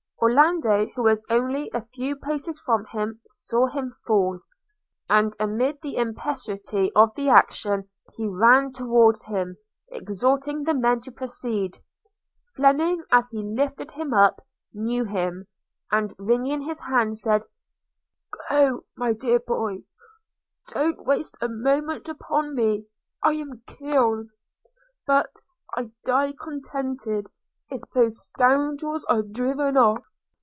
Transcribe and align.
–Orlando, 0.23 0.85
who 0.93 1.01
was 1.01 1.25
only 1.31 1.71
a 1.73 1.81
few 1.81 2.15
paces 2.15 2.61
from 2.63 2.85
him, 2.91 3.19
saw 3.25 3.65
him 3.65 3.89
fall; 4.05 4.39
and, 5.09 5.33
amid 5.39 5.81
the 5.81 5.95
impetuosity 5.95 6.91
of 6.95 7.11
the 7.15 7.29
action, 7.29 7.89
he 8.15 8.27
ran 8.27 8.71
towards 8.71 9.23
him, 9.25 9.57
exhorting 9.87 10.61
the 10.63 10.75
men 10.75 10.99
to 11.01 11.11
proceed.– 11.11 11.79
Fleming, 12.55 13.03
as 13.11 13.31
he 13.31 13.41
lifted 13.41 13.89
him 13.91 14.13
up, 14.13 14.45
knew 14.71 15.05
him, 15.05 15.47
and, 15.91 16.13
wringing 16.19 16.61
his 16.61 16.81
hand, 16.81 17.17
said– 17.17 17.41
'Go, 18.51 18.85
my 18.95 19.13
dear 19.13 19.39
boy– 19.39 19.81
don't 20.67 21.03
waste 21.03 21.35
a 21.41 21.49
moment 21.49 22.07
upon 22.07 22.53
me– 22.53 22.85
I 23.23 23.31
am 23.33 23.63
killed! 23.65 24.29
but 25.07 25.37
I 25.75 25.89
die 26.05 26.35
contented 26.39 27.25
if 27.71 27.81
those 27.95 28.19
scoundrels 28.27 29.03
are 29.05 29.23
driven 29.23 29.77
off. 29.77 30.05